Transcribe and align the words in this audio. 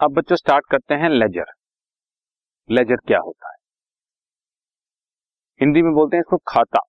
अब 0.00 0.12
बच्चों 0.12 0.36
स्टार्ट 0.36 0.64
करते 0.70 0.94
हैं 0.94 1.08
लेजर 1.10 1.52
लेजर 2.68 2.96
क्या 3.06 3.18
होता 3.18 3.48
है? 3.48 3.56
हिंदी 5.60 5.82
में 5.82 5.92
बोलते 5.94 6.16
हैं 6.16 6.22
इसको 6.22 6.36
खाता। 6.48 6.80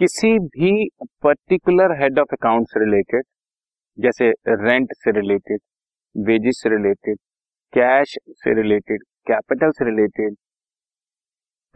किसी 0.00 0.38
भी 0.38 0.88
पर्टिकुलर 1.22 1.92
हेड 2.02 2.18
ऑफ़ 2.18 2.34
अकाउंट 2.34 2.66
से 2.68 2.80
रिलेटेड 2.80 3.24
जैसे 3.98 4.30
रेंट 4.48 4.92
से 4.92 5.10
रिलेटेड 5.10 5.60
वेजेस 6.14 6.60
से 6.62 6.68
रिलेटेड 6.68 7.18
कैश 7.72 8.16
से 8.32 8.54
रिलेटेड 8.54 9.02
कैपिटल 9.26 9.70
से 9.70 9.84
रिलेटेड 9.84 10.34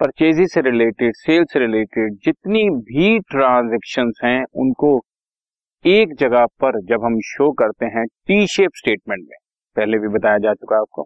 परचेज 0.00 0.46
से 0.52 0.60
रिलेटेड 0.60 1.14
सेल 1.16 1.44
से 1.44 1.58
रिलेटेड 1.58 2.18
जितनी 2.24 2.68
भी 2.84 3.18
ट्रांजेक्शन 3.30 4.12
हैं, 4.24 4.44
उनको 4.54 4.98
एक 5.84 6.12
जगह 6.14 6.44
पर 6.60 6.80
जब 6.80 7.04
हम 7.04 7.18
शो 7.24 7.50
करते 7.52 7.86
हैं 7.86 8.04
टी 8.26 8.46
शेप 8.46 8.70
स्टेटमेंट 8.76 9.20
में, 9.20 9.36
पहले 9.76 9.98
भी 9.98 10.08
बताया 10.08 10.38
जा 10.38 10.52
चुका 10.54 10.76
है 10.76 10.80
आपको 10.80 11.04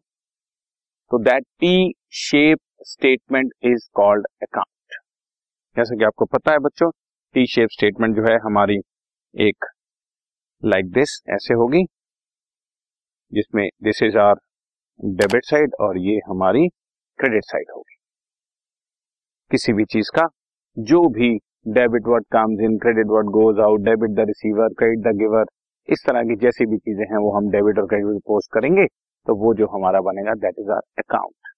तो 1.11 1.19
that 1.19 1.45
T 1.61 1.93
shape 2.13 2.59
statement 2.83 3.53
is 3.63 3.89
called 3.95 4.27
account 4.43 4.97
जैसे 5.77 5.97
कि 5.97 6.05
आपको 6.05 6.25
पता 6.25 6.53
है 6.53 6.59
बच्चों 6.59 6.91
टी 7.35 7.47
शेप 7.47 7.69
स्टेटमेंट 7.71 8.17
जो 8.17 8.23
है 8.23 8.37
हमारी 8.39 8.79
एक 9.35 9.65
लाइक 10.63 10.85
like 10.85 10.95
दिस 10.95 11.21
ऐसे 11.31 11.55
होगी, 11.55 11.85
जिसमें 13.33 13.69
this 13.83 14.03
is 14.03 14.19
our 14.19 14.35
debit 15.01 15.45
side 15.45 15.75
और 15.81 15.99
ये 15.99 16.21
हमारी 16.29 16.69
क्रेडिट 17.19 17.45
साइड 17.45 17.71
होगी। 17.77 17.97
किसी 19.51 19.73
भी 19.73 19.85
चीज़ 19.85 20.11
का, 20.15 20.27
जो 20.77 21.09
भी 21.09 21.37
debit 21.67 22.07
word 22.07 22.25
comes 22.33 22.61
in 22.61 22.77
credit 22.79 23.07
word 23.09 23.27
goes 23.35 23.59
out 23.61 23.81
debit 23.81 24.11
the 24.17 24.27
receiver 24.29 24.69
credit 24.79 24.99
the 25.05 25.17
giver 25.19 25.45
इस 25.89 26.05
तरह 26.07 26.23
की 26.23 26.37
जैसी 26.37 26.67
भी 26.67 26.77
चीज़ें 26.79 27.05
हैं, 27.05 27.17
वो 27.17 27.31
हम 27.37 27.49
डेबिट 27.51 27.79
और 27.79 27.87
क्रेडिट 27.87 28.21
पोस्ट 28.27 28.53
करेंगे 28.53 28.87
तो 29.27 29.37
वो 29.37 29.55
जो 29.55 29.67
हमारा 29.67 30.01
बनेगा 30.01 30.35
दैट 30.35 30.59
इज़ 30.59 30.71
आर 30.71 30.81
अकाउंट 30.99 31.53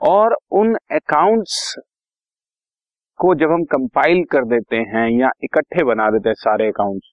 और 0.00 0.36
उन 0.52 0.74
अकाउंट्स 0.92 1.58
को 3.20 3.34
जब 3.34 3.50
हम 3.52 3.64
कंपाइल 3.64 4.24
कर 4.32 4.44
देते 4.46 4.76
हैं 4.94 5.08
या 5.10 5.30
इकट्ठे 5.44 5.84
बना 5.84 6.10
देते 6.10 6.28
हैं 6.28 6.34
सारे 6.38 6.68
अकाउंट्स 6.68 7.12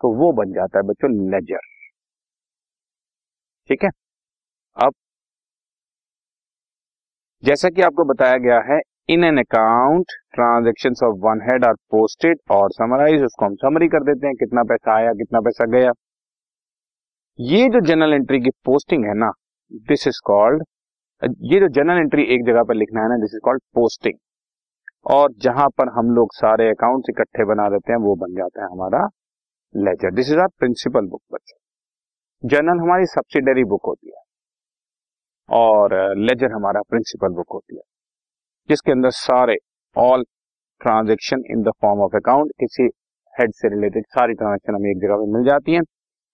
तो 0.00 0.12
वो 0.16 0.32
बन 0.32 0.52
जाता 0.52 0.78
है 0.78 0.84
बच्चों 0.86 1.10
लेजर 1.32 1.60
ठीक 3.70 3.84
है? 3.84 3.90
अब, 4.76 4.92
जैसा 7.42 7.68
कि 7.68 7.82
आपको 7.82 8.04
बताया 8.04 8.36
गया 8.38 8.60
है 8.72 8.80
in 9.08 9.24
an 9.24 9.38
account 9.38 10.12
transaction 10.34 10.94
of 11.06 11.16
one 11.24 11.40
head 11.42 11.64
are 11.64 11.74
posted 11.90 12.38
और 12.50 12.70
समराइज 12.70 13.22
उसको 13.22 13.44
हम 13.46 13.54
समरी 13.54 13.88
कर 13.88 14.04
देते 14.04 14.26
हैं, 14.26 14.34
कितना 14.36 14.62
पैसा 14.62 14.94
आया, 14.96 15.12
कितना 15.12 15.40
पैसा 15.40 15.66
गया। 15.66 15.92
ये 17.38 17.68
जो 17.68 17.80
जर्नल 17.80 18.14
एंट्री 18.14 18.40
की 18.40 18.50
पोस्टिंग 18.64 19.04
है 19.04 19.14
ना 19.14 19.30
दिस 19.88 20.06
इज़ 20.08 20.20
कॉल्ड 20.26 20.64
ये 21.22 21.60
जो 21.60 21.68
जर्नल 21.68 21.98
एंट्री 21.98 22.24
एक 22.34 22.44
जगह 22.46 22.62
पर 22.62 22.74
लिखना 22.74 23.02
है 23.02 23.08
ना 23.08 23.16
दिस 23.16 23.34
इज़ 23.34 23.40
कॉल्ड 23.44 23.62
पोस्टिंग 23.74 24.18
और 25.12 25.32
जहाँ 25.42 25.68
पर 25.68 25.88
हम 25.88 26.10
लोग 26.10 26.34
सारे 26.34 26.68
अकाउंट 26.70 27.10
इकट्ठे 27.10 27.44
बना 27.44 27.68
देते 27.70 27.92
हैं, 27.92 27.98
वो 28.00 28.14
बन 28.16 28.34
जाता 28.34 28.62
है 28.62 28.68
हमारा 28.72 29.08
ledger 29.74 30.14
this 30.14 30.30
is 30.30 30.38
our 30.38 30.48
principal 30.58 31.08
book 31.08 31.22
बच्चों। 31.32 32.48
जर्नल 32.48 32.80
हमारी 32.80 33.06
सब्सिडरी 33.06 33.64
बुक 33.64 33.86
होती 33.86 34.08
है। 34.08 34.22
और 35.48 35.94
लेजर 36.18 36.52
हमारा 36.52 36.80
प्रिंसिपल 36.90 37.28
बुक 37.28 37.52
होती 37.52 37.76
है। 37.76 37.82
जिसके 38.68 38.92
अंदर 38.92 39.10
सारे 39.10 39.56
all 39.96 40.24
transaction 40.80 41.42
in 41.50 41.62
the 41.62 41.72
form 41.82 42.00
of 42.00 42.16
account 42.16 42.50
किसी 42.60 42.88
हेड 43.34 43.52
से 43.52 43.68
रिलेटेड 43.68 44.04
सारी 44.06 44.34
ट्रांजेक्शन 44.34 44.74
हमें 44.74 44.90
एक 44.90 45.00
जगह 45.02 45.16
पर 45.16 45.32
मिल 45.36 45.44
जाती 45.44 45.74
हैं। 45.74 45.82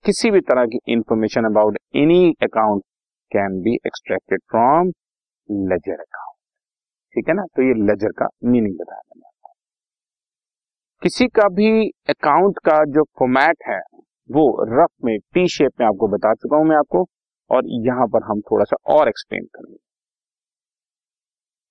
किसी 0.04 0.30
भी 0.30 0.40
तरह 0.40 0.66
की 0.66 0.78
information 0.92 1.44
about 1.44 1.78
any 1.96 2.34
account 2.42 2.82
can 3.32 3.60
be 3.62 3.74
extracted 3.86 4.40
from 4.50 4.88
ledger 5.48 6.00
account 6.00 6.36
ठीक 7.14 7.28
है 7.28 7.34
ना? 7.34 7.42
तो 7.56 7.62
ये 7.62 7.74
लेजर 7.86 8.12
का 8.12 8.28
मीनिंग 8.44 8.74
बताया 8.74 9.00
मैंने 9.00 9.26
आपको 9.26 9.52
किसी 11.02 11.26
का 11.28 11.48
भी 11.48 11.88
अकाउंट 12.08 12.58
का 12.58 12.84
जो 12.84 13.02
फॉर्मेट 13.18 13.56
है, 13.68 13.80
वो 14.30 14.44
रफ 14.70 14.90
में 15.04 15.18
टी 15.34 15.46
शेप 15.48 15.72
में 15.80 15.86
आपको 15.86 16.08
बता 16.08 16.34
चुका 16.34 16.56
हूँ 16.56 16.66
मैं 16.66 16.76
आपको, 16.76 17.06
और 17.50 17.62
यहाँ 17.86 18.06
पर 18.06 18.22
हम 18.22 18.40
थोड़ा 18.40 18.64
सा 18.64 18.76
और 18.94 19.08
एक्सप्लेन 19.08 19.44
करेंगे। 19.44 19.91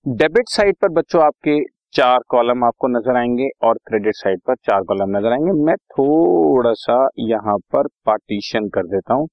डेबिट 0.06 0.48
साइड 0.48 0.76
पर 0.82 0.88
बच्चों 0.88 1.22
आपके 1.22 1.52
चार 1.94 2.20
कॉलम 2.28 2.64
आपको 2.64 2.88
नज़र 2.88 3.16
आएँगे 3.16 3.48
और 3.64 3.78
क्रेडिट 3.86 4.14
साइड 4.14 4.40
पर 4.46 4.54
चार 4.58 4.82
कॉलम 4.84 5.16
नज़र 5.16 5.32
आएँगे। 5.32 5.52
मैं 5.64 5.76
थोड़ा 5.92 6.72
सा 6.74 6.96
यहाँ 7.20 7.56
पर 7.72 7.86
पार्टीशन 8.06 8.68
कर 8.68 8.86
देता 8.86 9.14
हूँ। 9.14 9.28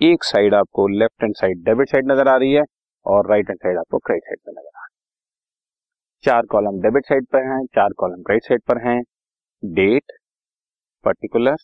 एक 0.00 0.24
साइड 0.24 0.54
आपको 0.54 0.86
left 0.90 1.22
hand 1.22 1.34
side 1.36 1.64
debit 1.64 1.90
side 1.90 2.10
नज़र 2.12 2.28
आ 2.28 2.36
रही 2.36 2.52
है 2.52 2.62
और 3.06 3.30
राइट 3.30 3.48
हैंड 3.48 3.58
साइड 3.58 3.78
आपको 3.78 3.98
क्रेडिट 3.98 4.22
साइड 4.24 4.38
पर 4.38 4.52
नज़र 4.52 4.68
आ 4.68 4.84
रही 4.84 4.94
है। 4.94 6.22
चार 6.24 6.46
कॉलम 6.46 6.80
डेबिट 6.82 7.06
साइड 7.06 7.26
पर 7.26 7.44
हैं, 7.48 7.60
चार 7.66 7.92
कॉलम 7.98 8.22
क्रेडिट 8.22 8.48
साइड 8.48 8.62
पर 8.68 8.86
हैं। 8.86 9.00
डेट 9.62 10.18
पर्टिकुलर, 11.04 11.56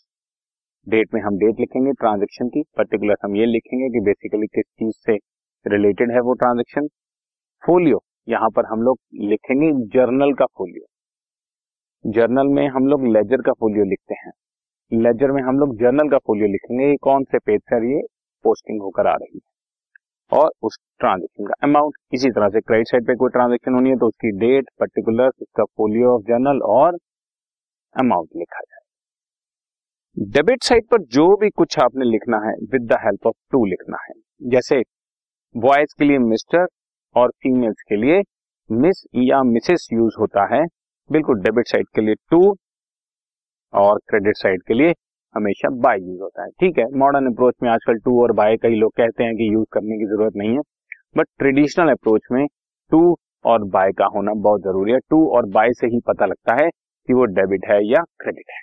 डेट 0.87 1.15
में 1.15 1.21
हम 1.22 1.38
डेट 1.38 1.61
लिखेंगे 1.61 1.93
ट्रांजेक्शन 1.94 2.49
की। 2.49 2.65
पर्टिकुलर 2.77 3.25
हम 3.25 3.37
ये 3.37 3.47
लिखेंगे 3.47 3.88
कि 3.88 4.05
बेसिकली 4.06 4.47
किस 4.49 4.65
चीज़ 4.65 4.94
से 5.06 5.19
रिलेटेड 5.67 6.12
है 6.12 6.21
वो 6.21 6.34
ट्रांजेक्शन। 6.37 6.88
फोलियो 7.62 8.05
यहाँ 8.30 8.48
पर 8.50 8.66
हम 8.66 8.82
लोग 8.82 8.98
लिखेंगे 9.24 9.70
जर्नल 9.91 10.32
का 10.32 10.46
फोलियो 10.58 10.86
जर्नल 12.04 12.48
में 12.48 12.66
हम 12.68 12.86
लोग 12.86 13.06
लेजर 13.08 13.42
का 13.42 13.52
फोलियो 13.52 13.84
लिखते 13.84 14.14
हैं। 14.14 14.32
लेजर 14.92 15.32
में 15.32 15.42
हम 15.42 15.58
लोग 15.58 15.76
जर्नल 15.78 16.08
का 16.10 16.18
फोलियो 16.18 16.46
लिखेंगे। 16.46 16.86
ये 16.86 16.96
कौन 17.02 17.24
से 17.24 17.38
पेज 17.38 17.60
पर 17.72 17.84
ये 17.84 18.00
पोस्टिंग 18.44 18.80
होकर 18.82 19.06
आ 19.06 19.14
रही 19.14 19.36
है। 19.36 19.48
और 20.32 20.50
उस 20.62 20.78
ट्रांजेक्शन 21.00 21.46
का 21.46 21.54
अमाउंट 21.62 21.94
इसी 22.14 22.30
तरह 22.30 22.48
से 22.48 22.60
क्रेडिट 22.60 22.88
साइड 22.88 23.06
पे 23.06 23.14
कोई 23.16 23.30
ट्रांजेक्शन 23.30 23.74
होनी 23.74 23.90
है 23.90 23.96
तो 23.96 24.06
उसकी 24.06 24.30
डेट 24.38 24.70
पर्टिकुलर 24.80 25.28
उसका 25.28 25.64
फोलियो 25.64 26.14
ऑफ़ 26.14 26.22
जर्नल 26.22 26.60
और 26.70 26.98
अमाउंट 27.96 28.28
लिखा 28.36 28.60
जाए। 28.60 28.78
डेबिट 30.16 30.62
साइड 30.62 30.86
पर 30.90 31.02
जो 31.12 31.26
भी 31.36 31.50
कुछ 31.52 31.78
आपने 31.78 32.04
लिखना 32.04 32.38
है 32.46 32.52
with 32.72 32.86
the 32.92 32.98
help 33.04 33.26
of 33.26 33.36
to 33.52 33.64
लिखना 33.66 33.98
है। 34.00 34.14
जैसे 34.50 34.82
बॉयज़ 35.54 35.94
के 35.98 36.04
लिए 36.04 36.19
मिस्टर 36.20 36.66
और 37.16 37.31
फीमेल्स 37.43 37.82
के 37.88 37.97
लिए 37.97 38.21
मिस 38.71 39.03
या 39.19 39.43
मिसेस 39.44 39.88
यूज़ 39.93 40.15
होता 40.21 40.47
है। 40.54 40.65
बिल्कुल 41.10 41.41
डेबिट 41.43 41.69
साइड 41.69 41.87
के 41.94 42.00
लिए 42.00 42.15
टू 42.31 42.41
और 43.72 43.98
क्रेडिट 44.09 44.37
साइड 44.37 44.62
के 44.62 44.75
लिए 44.75 44.94
हमेशा 45.34 45.69
बाय 45.81 45.99
यूज़ 45.99 46.20
होता 46.22 46.43
है। 46.43 46.50
ठीक 46.60 46.78
है 46.78 46.84
मॉडर्न 46.99 47.26
अप्रोच 47.26 47.54
में 47.62 47.70
आजकल 47.70 47.99
टू 48.04 48.20
और 48.22 48.32
बाय 48.32 48.56
कई 48.56 48.75
लोग 48.75 48.93
कहते 48.97 49.25
हैं 49.25 49.34
कि 49.37 49.53
यूज़ 49.54 49.66
करने 49.72 49.99
की 49.99 50.06
ज़रूरत 50.06 50.37
नहीं 50.37 50.54
है। 50.54 50.62
बट 51.16 51.26
ट्रेडिशनल 51.38 51.91
अप्रोच 51.91 52.26
में 52.32 52.47
टू 52.93 53.16
और 53.44 53.65
बाय 53.69 53.93
का 53.93 54.06
होना 54.15 54.32
बहुत 54.41 54.60
ज़रूरी 54.60 54.93
है। 54.93 54.99
टू 55.00 55.26
और 55.37 55.47
बाय 55.49 55.72
से 55.72 55.87
ही 55.87 56.00
पता 56.06 56.26
लगता 56.26 56.54
है 56.62 56.69
कि 56.70 57.15
वो 57.15 57.25
डेबिट 57.34 57.66
है 57.70 57.78
या 57.87 58.03
क्रेडिट 58.20 58.50
है। 58.50 58.60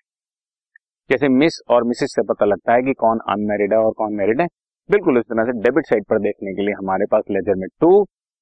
जैसे 1.09 1.29
मिस 1.29 1.59
और 1.69 1.83
मिसेस 1.83 2.13
से 2.15 2.21
पता 2.23 2.45
लगता 2.45 2.73
है 2.73 2.81
कि 2.81 2.93
कौन 2.93 3.19
अनमेरिड 3.29 3.73
है 3.73 3.79
और 3.79 3.91
कौन 3.93 4.13
मैरिड 4.13 4.41
है। 4.41 4.47
बिल्कुल 4.89 5.17
इस 5.17 5.23
तरह 5.23 5.45
से 5.45 5.51
डेबिट 5.61 5.85
साइड 5.85 6.05
पर 6.05 6.19
देखने 6.19 6.53
के 6.53 6.61
लिए 6.61 6.73
हमारे 6.73 7.05
पास 7.05 7.23
लेजर 7.31 7.55
में 7.55 7.67
टू 7.81 7.89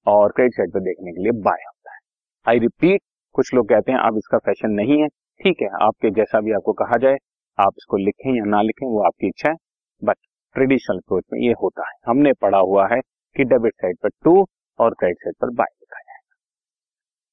और 0.08 0.32
क्रेडिट 0.32 0.54
साइड 0.54 0.74
पर 0.74 0.80
देखने 0.80 1.12
के 1.12 1.22
लिए 1.22 1.32
बाय 1.32 1.64
होता 1.68 1.94
है। 1.94 2.00
आई 2.48 2.60
रिपीट 2.60 3.02
कुछ 3.34 3.54
लोग 3.54 3.70
कहते 3.70 3.92
हैं, 3.92 4.00
अब 4.00 4.18
इसका 4.18 4.38
फ़ैशन 4.38 4.70
नहीं 4.70 5.02
है। 5.02 5.08
ठीक 5.08 5.62
है, 5.62 5.68
आपके 5.82 6.12
जैसा 6.12 6.42
भी 6.42 6.52
आपको 6.52 6.74
कहा 6.74 6.98
जाए, 6.98 7.18
आप 7.60 7.74
इसको 7.78 7.98
लिखें 7.98 8.36
या 8.36 8.44
ना 8.46 8.62
लिखें, 8.62 8.88
वो 8.88 9.04
आपकी 9.04 9.28
इच्छा 9.28 9.50
है। 9.50 9.56
बट 10.04 10.18
ट्रेडिशनल 10.54 10.98
अप्रोच 10.98 11.24
में 11.34 11.40
ये 11.40 11.52
होता 11.52 11.88
है। 11.88 11.96
हमने 12.06 12.34
पढ़ा 12.34 12.58
हुआ 12.58 12.88
है 12.88 13.02
कि 13.36 13.44
डेबिट 13.44 13.74
साइड 13.74 13.98
पर 14.04 14.10
टू 14.10 14.48
और 14.80 14.94
क्रेडिट 14.94 15.18
साइड 15.18 15.36
पर 15.42 15.50
बाय 15.50 15.68
लिखा 15.82 16.00
जाएगा। 16.00 16.36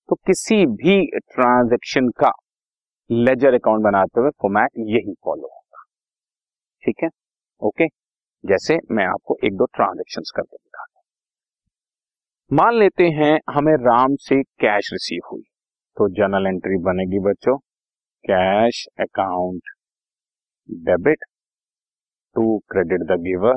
तो 0.08 0.16
किसी 0.16 0.66
भी 0.66 1.06
ट्रांजेक्शन 1.18 2.08
का 2.08 2.32
लेजर 3.10 3.54
अकाउंट 3.54 3.82
बनाते 3.82 4.20
हुए 4.20 4.30
फॉर्मेट 4.30 4.70
यही 4.78 5.14
फॉलो 5.24 5.42
होगा। 5.42 5.84
ठीक 6.84 6.96
है? 7.02 7.08
ओके 7.62 7.86
जैसे 8.44 8.78
मैं 8.90 9.06
आपको 9.06 9.36
एक 9.44 9.56
दो 9.56 9.64
ट्रांजेक्शन 9.64 10.22
कर 10.36 10.42
दिखा 10.42 10.71
मान 12.52 12.78
लेते 12.78 13.04
हैं 13.16 13.32
हमें 13.50 13.72
राम 13.82 14.14
से 14.20 14.36
कैश 14.62 14.88
रिसीव 14.92 15.20
हुई। 15.32 15.42
तो 15.96 16.08
जर्नल 16.08 16.46
एंट्री 16.46 16.76
बनेगी 16.82 17.18
बच्चों 17.26 17.56
cash 18.24 18.84
account 19.00 19.70
debit 20.68 21.24
to 22.36 22.44
credit 22.70 23.06
the 23.06 23.18
giver 23.22 23.56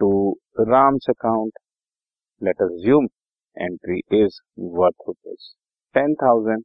to 0.00 0.10
Ram's 0.70 1.06
account 1.10 1.58
let 2.42 2.62
us 2.62 2.74
assume 2.84 3.08
entry 3.56 4.00
is 4.22 4.40
worth 4.78 5.08
rupees 5.08 5.48
ten 5.94 6.14
thousand 6.24 6.64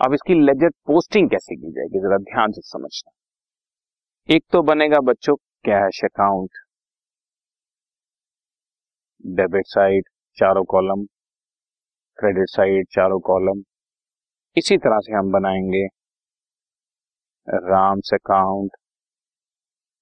अब 0.00 0.14
इसकी 0.14 0.40
लेजर 0.44 0.70
पोस्टिंग 0.86 1.30
कैसे 1.30 1.56
की 1.56 1.70
जाएगी, 1.72 1.98
जरा 1.98 2.18
ध्यान 2.30 2.52
से 2.52 2.68
समझना। 2.68 3.10
एक 4.28 4.44
तो 4.52 4.62
बनेगा 4.64 5.00
बच्चों 5.12 5.36
कैश 5.64 6.04
अकाउंट 6.04 6.66
डेबिट 9.26 9.66
साइड, 9.66 10.04
चारों 10.36 10.64
कॉलम, 10.64 11.06
क्रेडिट 12.18 12.48
साइड, 12.48 12.86
चारों 12.92 13.20
कॉलम। 13.20 13.62
इसी 14.56 14.78
तरह 14.78 14.98
से 14.98 15.12
हम 15.12 15.32
बनाएँगे। 15.32 15.86
राम्स 17.48 18.14
अकाउंट, 18.14 18.70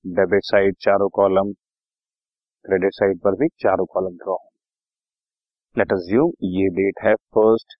डेबिट 0.06 0.40
साइड, 0.44 0.76
चारों 0.80 1.08
कॉलम, 1.08 1.52
क्रेडिट 2.64 2.92
साइड 2.92 3.20
पर 3.20 3.30
भी 3.30 3.48
चारों 3.48 3.86
कॉलम 3.86 4.16
ड्रॉ 4.16 4.32
होंगे। 4.32 4.60
लेट 5.78 5.92
अज्यूम 5.92 6.32
ये 6.42 6.68
डेट 6.68 6.94
है 7.04 7.14
फ़र्स्ट 7.14 7.76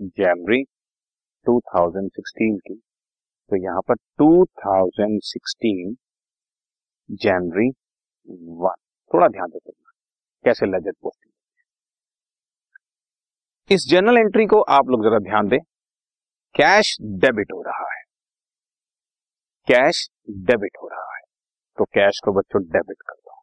जनवरी 0.00 0.64
2016 1.46 2.58
की। 2.66 2.82
तो 3.50 3.56
यहाँ 3.56 3.80
पर 3.80 3.94
2016 3.94 5.96
जनवरी 7.10 7.72
वन 8.30 8.74
थोड़ा 9.14 9.28
ध्यान 9.28 9.48
सुनना 9.48 9.81
कैसे 10.44 10.66
लेजर 10.66 10.92
पोस्टिंग 11.02 11.30
इस 13.70 13.86
जर्नल 13.90 14.18
एंट्री 14.18 14.46
को 14.46 14.60
आप 14.60 14.88
लोग 14.88 15.04
जरा 15.04 15.18
ध्यान 15.18 15.48
दें। 15.48 15.58
कैश 16.54 16.96
डेबिट 17.02 17.52
हो 17.52 17.62
रहा 17.62 17.92
है। 17.94 18.02
कैश 19.68 20.08
डेबिट 20.30 20.76
हो 20.82 20.88
रहा 20.88 21.14
है। 21.16 21.22
तो 21.78 21.84
कैश 21.84 22.20
को 22.24 22.32
बच्चों 22.32 22.62
डेबिट 22.62 22.96
कर 23.08 23.14
दो। 23.14 23.40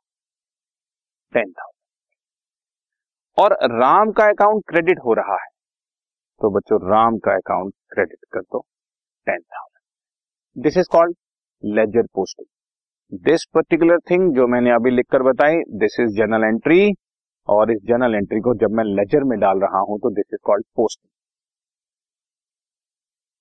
टेन 1.33 1.51
थाउज़ेंड 1.51 1.77
और 3.37 3.53
राम 3.79 4.11
का 4.11 4.25
अकाउंट 4.25 4.63
क्रेडिट 4.67 4.99
हो 5.05 5.13
रहा 5.13 5.41
है। 5.43 5.49
तो 6.41 6.49
बच्चों 6.49 6.79
राम 6.91 7.17
का 7.17 7.35
अकाउंट 7.35 7.73
क्रेडिट 7.93 8.25
कर 8.33 8.41
दो। 8.41 8.59
Ten 9.27 9.39
thousand 9.39 10.63
this 10.63 10.77
is 10.77 10.87
called 10.91 11.15
ledger 11.63 12.07
posting 12.15 12.47
this 13.11 13.43
particular 13.53 13.97
thing 14.11 14.33
जो 14.35 14.45
मैंने 14.47 14.71
अभी 14.71 14.89
लिखकर 14.91 15.23
बताई 15.23 15.55
दिस 15.79 15.99
इज़ 15.99 16.09
जर्नल 16.17 16.43
एंट्री 16.43 16.91
और 17.47 17.71
इस 17.71 17.77
जर्नल 17.85 18.15
एंट्री 18.15 18.39
को 18.39 18.53
जब 18.55 18.71
मैं 18.71 18.83
लेजर 18.85 19.23
में 19.23 19.37
डाल 19.39 19.59
रहा 19.59 19.79
हूँ 19.79 19.97
तो 19.99 20.09
this 20.09 20.25
is 20.33 20.39
called 20.43 20.65
post 20.75 20.99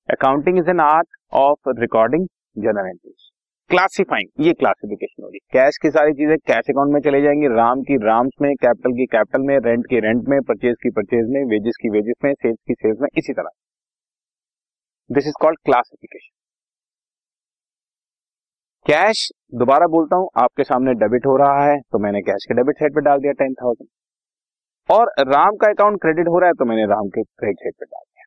accounting 0.09 0.59
is 0.59 0.70
an 0.70 0.81
art 0.81 1.09
of 1.37 1.69
recording 1.81 2.26
journal 2.59 2.88
entries 2.88 3.29
classifying 3.70 4.47
ये 4.47 4.53
क्लासिफिकेशन 4.53 5.23
होगी। 5.23 5.38
कैश 5.53 5.79
की 5.82 5.91
सारी 5.91 6.12
चीज़ें 6.12 6.37
कैश 6.47 6.70
अकाउंट 6.70 6.93
में 6.94 7.00
चले 7.00 7.20
जाएँगी 7.23 7.49
राम 7.56 7.82
की 7.82 7.97
राम्स 8.06 8.32
में 8.43 8.55
कैपिटल 8.56 8.93
की 8.93 9.06
कैपिटल 9.06 9.43
में 9.43 9.59
रेंट 9.67 9.87
की 9.87 10.00
रेंट 10.00 10.29
में 10.29 10.41
परचेज 10.43 10.76
की 10.82 10.91
परचेज 10.91 11.29
में 11.31 11.44
वेजेस 11.50 11.76
की 11.82 11.91
वेजेस 11.91 12.15
में 12.25 12.32
सेल्स 12.35 12.59
की 12.69 12.75
सेल्स 12.75 12.99
में, 13.00 13.09
इसी 13.17 13.32
तरह। 13.32 13.50
This 15.11 15.26
is 15.26 15.35
called 15.41 15.59
classification 15.65 16.35
cash, 18.88 19.29
दोबारा 19.55 19.87
बोलता 19.87 20.17
हूँ, 20.17 20.29
आपके 20.37 20.64
सामने 20.64 20.93
डेबिट 21.00 21.26
हो 21.26 21.37
रहा 21.37 21.64
है 21.64 21.79
तो 21.93 21.99
मैंने 21.99 22.20
कैश 22.23 22.44
के 22.49 22.55
डेबिट 22.55 22.76
साइड 22.79 22.94
पे 22.94 23.00
डाल 23.00 23.19
दिया 23.20 23.32
टेन 23.38 23.55
थाउज़ेंड। 23.55 23.88
और 24.88 25.11
राम 25.29 25.56
का 25.56 25.69
अकाउंट 25.69 26.00
क्रेडिट 26.02 26.29
हो 26.29 26.38
रहा 26.38 26.49
है 26.49 26.55
तो 26.55 26.64
मैंने 26.64 26.85
राम 26.87 27.08
के 27.08 27.23
क्रेडिट 27.23 27.58
साइड 27.58 27.75
पे 27.75 27.85
डाल 27.87 28.02
दिया। 28.02 28.25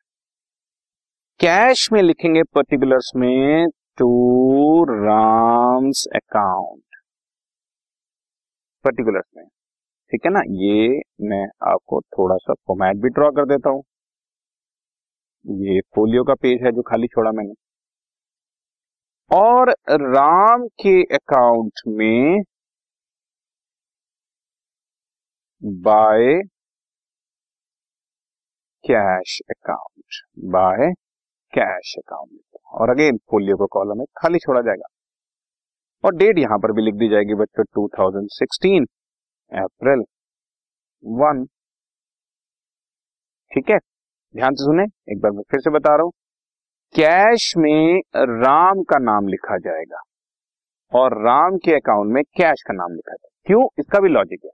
कैश 1.40 1.88
में 1.92 2.00
लिखेंगे 2.02 2.42
पर्टिकुलर्स 2.54 3.10
में 3.16 3.66
टू 3.98 4.84
राम्स 4.90 6.06
अकाउंट। 6.16 6.82
पर्टिकुलर्स 8.84 9.26
में। 9.36 9.44
ठीक 10.12 10.26
है 10.26 10.32
ना? 10.32 10.40
ये 10.40 11.00
मैं 11.28 11.44
आपको 11.72 12.00
थोड़ा 12.00 12.36
सा 12.36 12.54
फॉर्मेट 12.66 13.02
भी 13.02 13.08
ड्रॉ 13.10 13.30
कर 13.32 13.46
देता 13.46 13.70
हूँ। 13.70 13.82
ये 15.44 15.80
फोलियो 15.94 16.24
का 16.24 16.34
पेज 16.42 16.62
है 16.64 16.72
जो 16.72 16.82
खाली 16.82 17.06
छोड़ा 17.08 17.30
मैंने। 17.32 17.52
और 19.32 19.70
राम 19.90 20.66
के 20.82 21.02
अकाउंट 21.14 21.80
में 21.88 22.42
by 25.82 26.40
cash 28.84 29.38
account 29.50 30.16
by 30.52 30.90
cash 31.52 31.94
account 31.98 32.58
और 32.80 32.90
अगेन 32.90 33.16
फोलियो 33.30 33.56
को 33.56 33.66
कॉलम 33.72 33.98
में 33.98 34.04
खाली 34.18 34.38
छोड़ा 34.38 34.60
जाएगा। 34.60 34.86
और 36.04 36.14
डेट 36.16 36.38
यहाँ 36.38 36.58
पर 36.58 36.72
भी 36.72 36.82
लिख 36.82 36.94
दी 36.94 37.08
जाएगी 37.08 37.34
बच्चों 37.34 37.64
2016 37.78 38.86
अप्रैल 39.52 40.04
वन 41.04 41.44
ठीक 43.52 43.70
है? 43.70 43.78
ध्यान 44.34 44.54
से 44.54 44.64
सुने, 44.64 44.82
एक 45.12 45.20
बार 45.20 45.30
मैं 45.32 45.42
फिर 45.50 45.60
से 45.60 45.70
बता 45.70 45.94
रहा 45.96 46.04
हूँ। 46.04 46.12
कैश 46.94 47.54
में 47.56 48.00
राम 48.16 48.82
का 48.82 48.98
नाम 48.98 49.28
लिखा 49.28 49.56
जाएगा 49.56 50.00
और 50.92 51.22
राम 51.22 51.56
के 51.56 51.74
अकाउंट 51.74 52.12
में 52.12 52.22
कैश 52.24 52.62
का 52.62 52.74
नाम 52.74 52.92
लिखा 52.92 53.12
जाएगा। 53.12 53.40
क्यों? 53.46 53.68
इसका 53.78 54.00
भी 54.00 54.08
लॉजिक 54.08 54.40
है। 54.44 54.50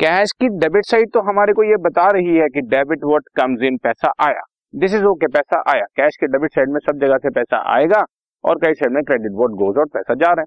कैश 0.00 0.32
की 0.32 0.48
डेबिट 0.48 0.84
साइड 0.84 1.12
तो 1.14 1.20
हमारे 1.20 1.52
को 1.52 1.62
ये 1.62 1.76
बता 1.76 2.10
रही 2.10 2.36
है 2.36 2.48
कि 2.48 2.60
डेबिट 2.60 3.04
व्हाट 3.04 3.22
कम्स 3.36 3.62
इन 3.62 3.76
पैसा 3.76 4.12
आया। 4.20 4.42
दिस 4.74 4.94
इज़ 4.94 5.04
ओके 5.04 5.26
पैसा 5.26 5.62
आया। 5.68 5.84
कैश 5.96 6.16
के 6.16 6.26
डेबिट 6.26 6.54
साइड 6.54 6.68
में 6.68 6.80
सब 6.80 6.98
जगह 6.98 7.16
से 7.16 7.30
पैसा 7.30 7.74
आएगा 7.76 8.04
और 8.44 8.58
कई 8.58 8.74
साइड 8.74 8.92
में 8.92 9.02
क्रेडिट 9.04 9.32
वोट 9.32 9.50
गोज 9.50 9.78
और 9.78 9.86
पैसा 9.86 10.14
जा 10.14 10.32
रहा 10.32 10.40
है। 10.40 10.46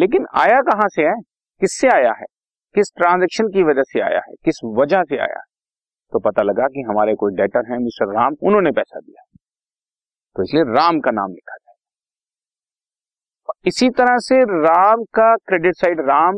लेकिन 0.00 0.26
आया 0.34 0.60
कहाँ 0.60 0.88
से 0.88 1.02
है? 1.02 1.14
किससे 1.60 1.88
आया 1.88 2.12
है? 2.12 2.24
किस 2.74 2.92
ट्रांजेक्शन 2.96 3.48
की 3.48 3.62
वजह 3.62 3.82
से 3.82 4.00
आया 4.00 4.20
है? 4.28 4.34
किस 4.44 4.60
वजह 4.64 5.02
से 5.02 5.18
आया 5.18 5.36
है? 5.36 5.55
तो 6.12 6.18
पता 6.20 6.42
लगा 6.42 6.66
कि 6.68 6.82
हमारे 6.88 7.14
कोई 7.14 7.34
डेटर 7.36 7.72
है, 7.72 7.78
मिस्टर 7.78 8.12
राम, 8.14 8.34
उन्होंने 8.42 8.70
पैसा 8.72 9.00
दिया। 9.00 9.22
तो 10.36 10.42
इसलिए 10.42 10.64
राम 10.74 11.00
का 11.00 11.10
नाम 11.10 11.30
लिखा 11.30 11.56
जाए। 11.56 11.74
इसी 13.66 13.88
तरह 13.92 14.18
से 14.20 14.36
राम 14.44 15.02
का 15.14 15.34
credit 15.38 15.74
side 15.76 16.00
Ram 16.08 16.36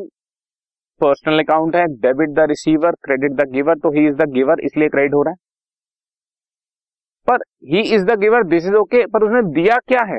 personal 1.00 1.38
account 1.38 1.76
है 1.76 1.84
debit 2.00 2.30
the 2.30 2.46
receiver 2.48 2.92
credit 3.04 3.32
the 3.32 3.48
giver 3.50 3.78
तो 3.78 3.90
ही 3.92 4.06
इज़ 4.08 4.14
द 4.16 4.28
गिवर 4.32 4.60
इसलिए 4.64 4.88
क्रेडिट 4.88 5.14
हो 5.14 5.22
रहा 5.22 5.32
है। 5.32 5.36
पर 7.28 7.42
he 7.70 7.80
is 7.94 8.04
the 8.04 8.18
giver 8.20 8.44
this 8.46 8.66
is 8.66 8.74
okay 8.76 9.04
पर 9.06 9.24
उसने 9.24 9.42
दिया 9.54 9.76
क्या 9.88 10.02
है? 10.04 10.18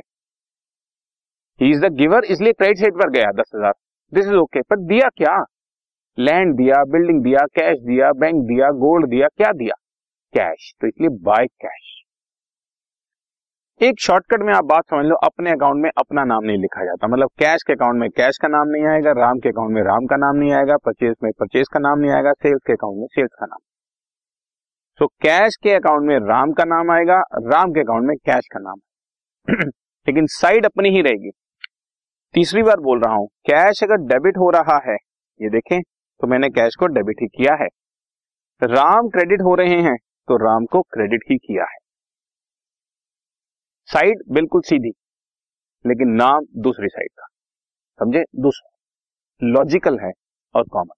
ही 1.59 1.69
इज़ 1.71 1.85
द 1.85 1.91
गिवर 1.93 2.25
इसलिए 2.25 2.53
क्रेडिट 2.53 2.77
साइड 2.77 2.99
पर 2.99 3.09
गया 3.11 3.31
दस 3.33 3.51
हज़ार। 3.55 3.73
दिस 4.13 4.25
इज़ 4.25 4.35
ओके 4.35 4.61
पर 4.61 4.77
दिया 4.85 5.09
क्या? 5.17 5.35
लैंड 6.19 6.55
दिया 6.55 6.83
बिल्डिंग 6.85 7.21
दिया 7.23 7.45
कैश 7.55 7.77
दिया 7.81 8.11
बैंक 8.13 8.41
दिया 8.45 8.69
गोल्ड 8.79 9.09
दिया, 9.09 9.27
क्या 9.27 9.51
दिया? 9.53 9.75
कैश 10.33 10.73
तो 10.81 10.87
इसलिए 10.87 11.09
बाय 11.23 11.45
कैश 11.45 11.95
एक 13.81 13.99
शॉर्टकट 14.01 14.41
में 14.43 14.53
आप 14.53 14.65
बात 14.65 14.83
समझ 14.83 15.05
लो, 15.05 15.15
अपने 15.17 15.51
अकाउंट 15.51 15.81
में 15.83 15.89
अपना 15.89 16.23
नाम 16.23 16.43
नहीं 16.43 16.57
लिखा 16.57 16.83
जाता। 16.85 17.07
मतलब 17.07 17.29
कैश 17.39 17.63
के 17.63 17.73
अकाउंट 17.73 17.99
में 17.99 18.09
कैश 18.09 18.37
का 18.37 18.47
नाम 18.47 18.67
नहीं 18.67 18.85
आएगा, 18.85 19.11
राम 19.11 19.39
के 19.39 19.49
अकाउंट 19.49 19.73
में 19.73 19.81
राम 19.83 20.05
का 20.05 20.15
नाम 20.17 20.35
नहीं 20.35 20.51
आएगा 20.53 20.77
परचेज 20.85 21.15
में 21.23 21.31
परचेज 21.39 21.67
का 21.73 21.79
नाम 21.79 21.99
नहीं 21.99 22.11
आएगा 22.11 22.31
सेल्स 22.33 22.61
के 22.67 22.73
अकाउंट 22.73 22.97
में 22.99 23.07
सेल्स 23.07 23.31
का 23.39 23.45
नाम। 23.45 23.59
तो 24.99 25.07
कैश 25.21 25.55
के 25.63 25.73
अकाउंट 25.73 26.07
में 26.07 26.17
राम 26.27 26.51
का 26.53 26.63
नाम 26.65 26.91
आएगा, 26.91 27.19
राम 27.45 27.71
के 27.71 27.79
अकाउंट 27.79 28.07
में 28.07 28.15
कैश 28.25 28.47
का 28.53 28.59
नाम 28.59 28.79
लेकिन 30.07 30.25
साइड 30.31 30.65
अपनी 30.65 30.89
ही 30.89 31.01
रहेगी। 31.01 31.31
तीसरी 32.35 32.63
बार 32.63 32.79
बोल 32.81 33.01
रहा 33.03 33.13
हूँ 33.13 33.27
कैश 33.47 33.83
अगर 33.83 34.05
डेबिट 34.07 34.37
हो 34.37 34.49
रहा 34.51 34.77
है, 34.85 34.95
ये 35.39 35.49
देखें 35.49 35.79
तो 36.21 36.27
मैंने 36.27 36.49
कैश 36.49 36.75
को 36.75 36.87
डेबिट 36.87 37.21
ही 37.21 37.27
किया 37.27 37.53
है। 37.55 37.67
राम 38.61 39.09
क्रेडिट 39.09 39.41
हो 39.41 39.53
रहे 39.55 39.81
हैं 39.81 39.95
तो 40.27 40.37
राम 40.37 40.65
को 40.65 40.81
क्रेडिट 40.83 41.23
ही 41.31 41.37
किया 41.37 41.63
है। 41.63 41.77
साइड 43.89 44.23
बिल्कुल 44.31 44.61
सीधी, 44.61 44.91
लेकिन 45.85 46.09
नाम 46.15 46.45
दूसरी 46.57 46.87
साइड 46.87 47.09
का। 47.11 47.25
समझे? 47.99 48.23
दूसरा। 48.35 48.69
लॉजिकल 49.41 49.99
है 49.99 50.11
और 50.55 50.67
कॉमन 50.67 50.93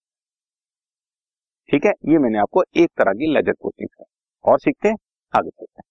ठीक 1.69 1.85
है? 1.85 1.91
ये 2.05 2.17
मैंने 2.17 2.39
आपको 2.39 2.63
एक 2.75 2.89
तरह 2.97 3.13
की 3.13 3.33
लेजर 3.33 3.53
कोचिंग 3.53 3.89
है। 3.99 4.05
और 4.45 4.59
सीखते 4.59 4.89
हैं? 4.89 4.95
आगे 5.33 5.49
चलते 5.49 5.79
हैं। 5.79 5.90